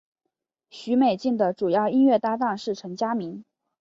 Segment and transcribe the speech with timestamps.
[0.71, 3.45] 许美静的主要音乐搭档是陈佳明。